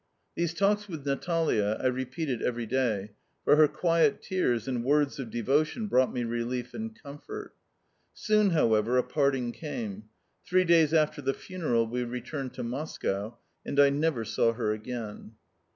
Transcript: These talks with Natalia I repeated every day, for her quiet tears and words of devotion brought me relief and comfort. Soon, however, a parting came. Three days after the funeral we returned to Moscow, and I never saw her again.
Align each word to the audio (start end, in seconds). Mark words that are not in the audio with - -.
These 0.35 0.55
talks 0.55 0.87
with 0.87 1.05
Natalia 1.05 1.77
I 1.79 1.85
repeated 1.85 2.41
every 2.41 2.65
day, 2.65 3.11
for 3.43 3.55
her 3.55 3.67
quiet 3.67 4.19
tears 4.19 4.67
and 4.67 4.83
words 4.83 5.19
of 5.19 5.29
devotion 5.29 5.85
brought 5.85 6.11
me 6.11 6.23
relief 6.23 6.73
and 6.73 6.97
comfort. 7.03 7.53
Soon, 8.11 8.49
however, 8.49 8.97
a 8.97 9.03
parting 9.03 9.51
came. 9.51 10.05
Three 10.43 10.63
days 10.63 10.91
after 10.91 11.21
the 11.21 11.35
funeral 11.35 11.85
we 11.85 12.03
returned 12.03 12.55
to 12.55 12.63
Moscow, 12.63 13.37
and 13.63 13.79
I 13.79 13.91
never 13.91 14.25
saw 14.25 14.53
her 14.53 14.71
again. 14.71 15.33